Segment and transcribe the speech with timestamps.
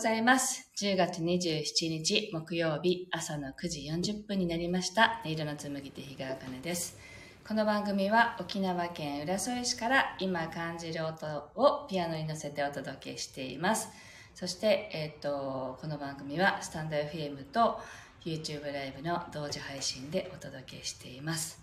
[0.00, 0.70] ございます。
[0.80, 5.20] 10月27日木曜日朝の9時40分になりました。
[5.26, 6.96] 音色の紡手日川茜です。
[7.46, 13.90] この番組は沖縄県浦添市から今感じる音をピアノに乗せてお届けしています。
[14.34, 17.78] そして、えっと、この番組はスタンド FM と
[18.24, 21.62] YouTube ライブの同時配信でお届けしています。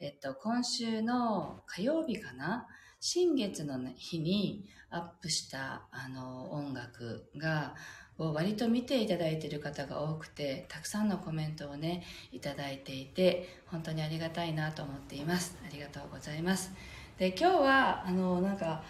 [0.00, 2.66] えっと、今週の火曜日かな
[3.00, 7.74] 新月の日にアップしたあの音楽が
[8.18, 15.56] を割と見ていただいている方が多くてたくさんのコメントをねいただいていて本当にありがたいなと思っています。
[15.64, 16.72] ありがとうございます。
[17.18, 18.82] で今日はあのなんか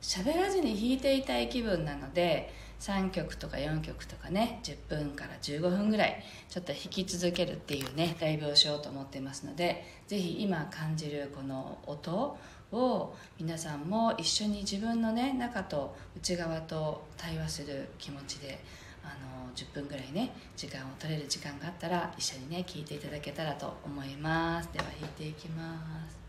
[0.00, 12.36] 喋らずに弾いていたい気分なので3曲とか4曲とかね10分から15分ぐらいちょっと弾き続けるっていうねライブをしようと思ってますのでぜひ今感じるこの音
[12.72, 18.58] を皆さんも一緒に自分のね中と内側と対話する気持ちで
[19.04, 19.08] あ
[19.46, 24.68] の10分ぐらいね時間を取れる時間があったら一緒にね聞いていただけたらと思います。
[24.72, 26.25] では弾いていきます。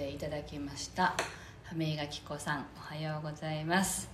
[0.00, 1.14] ていただきました。
[1.64, 4.08] 羽垣子さんおはようございます。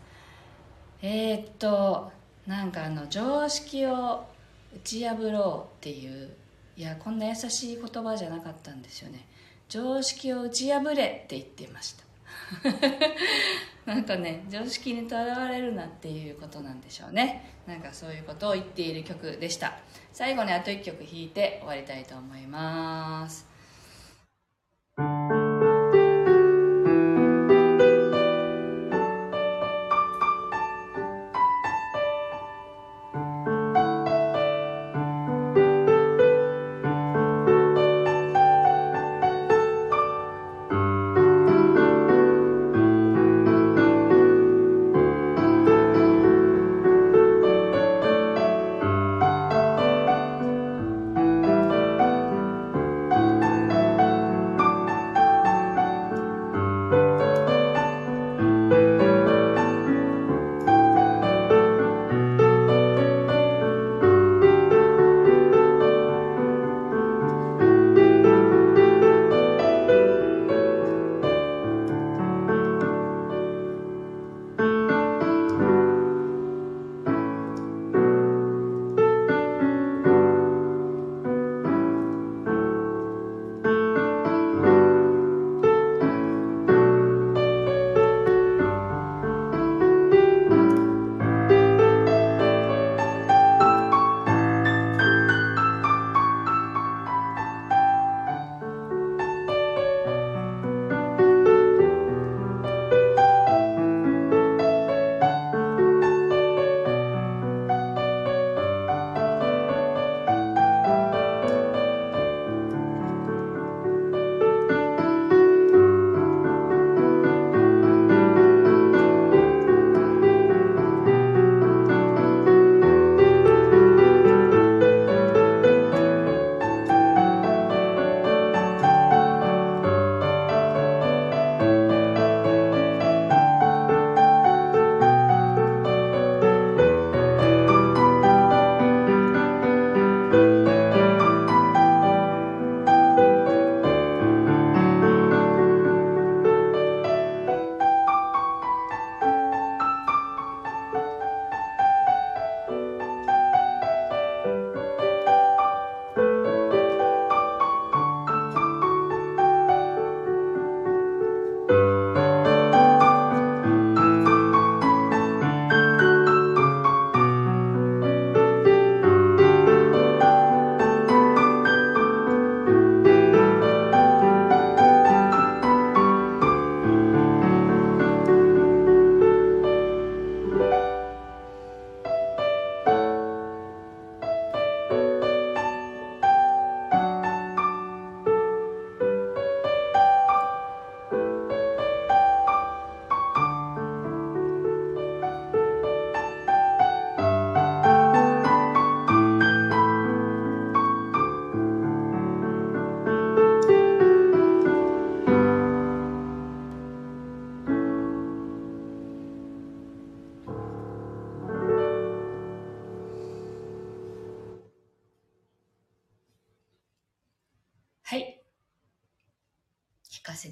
[1.01, 2.11] えー、っと
[2.45, 4.27] なんかあの常識を
[4.75, 6.35] 打ち破ろうっていう
[6.77, 9.29] いやこんな優しい言葉じゃなかったんですよね。
[9.69, 12.05] 常識を打ち破れって言ってました。
[13.87, 17.55] なんかね常識にとらわれるなっていうことなんでしょうね。
[17.65, 19.79] なんかそういうことを言っている曲でした。
[20.13, 23.47] 最後にあと1曲弾いて終わりたいと思います。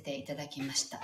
[0.04, 1.00] ていただきました。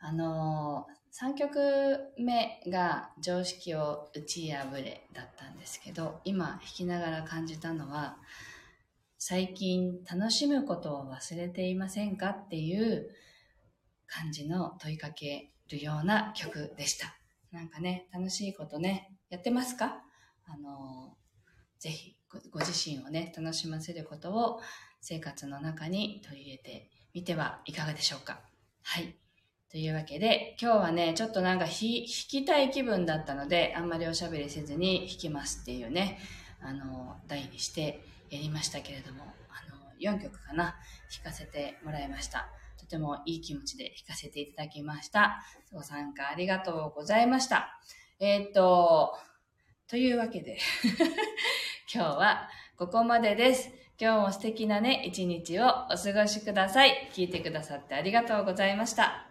[0.00, 8.16] あのー、3曲目が常識を打ち破れだったんですけど、今弾きながら感じたのは、
[9.18, 13.10] 最近楽しむことを忘れていませんかっていう
[14.06, 17.16] 感じの問いかけるような曲でした。
[17.50, 20.02] なんかね、楽しいことね、やってますか？
[20.46, 22.16] あのー、ぜひ
[22.50, 24.60] ご自身をね、楽しませることを
[25.00, 28.40] 生活の中に取り入れてみてはいかがでしょうか。
[28.82, 29.14] はい。
[29.70, 36.18] というわけで、今日はね、ちょっとなんか弾きたい気分だったので、あんまりおしゃべりせずに弾きますっていうね、
[36.62, 40.76] あの、題にしてやりましたけれども、あの、4曲かな、
[41.22, 42.48] 弾かせてもらいました。
[42.78, 45.42] とてもいい気持ちで弾かせていただきました。
[45.72, 47.78] ご参加ありがとうございました。
[48.20, 49.14] えー、っと、
[49.86, 50.58] というわけで
[51.92, 53.70] 今日はここまでです。
[54.00, 57.10] 今日も素敵なね、一日をお過ごしください。
[57.12, 59.27] 聞いてくださってありがとうございました。